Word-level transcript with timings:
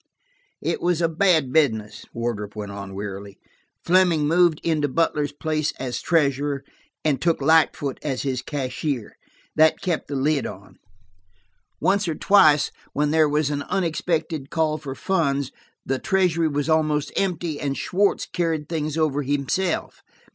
"It 0.63 0.81
was 0.81 0.99
a 0.99 1.07
bad 1.07 1.53
business," 1.53 2.07
Wardrop 2.11 2.55
went 2.55 2.71
on 2.71 2.95
wearily. 2.95 3.37
"Fleming 3.85 4.25
moved 4.27 4.59
into 4.63 4.87
Butler's 4.87 5.31
place 5.31 5.73
as 5.79 6.01
treasurer, 6.01 6.63
and 7.05 7.21
took 7.21 7.39
Lightfoot 7.39 7.99
as 8.01 8.23
his 8.23 8.41
cashier. 8.41 9.15
That 9.55 9.79
kept 9.79 10.07
the 10.07 10.15
lid 10.15 10.47
on. 10.47 10.79
Once 11.79 12.07
or 12.07 12.15
twice, 12.15 12.71
when 12.93 13.11
there 13.11 13.29
was 13.29 13.51
an 13.51 13.61
unexpected 13.61 14.49
call 14.49 14.79
for 14.79 14.95
funds, 14.95 15.51
the 15.85 15.99
treasury 15.99 16.47
was 16.47 16.67
almost 16.67 17.11
empty, 17.15 17.59
and 17.59 17.77
Schwartz 17.77 18.25
carried 18.25 18.67
things 18.67 18.97
over 18.97 19.21
himself. 19.21 20.01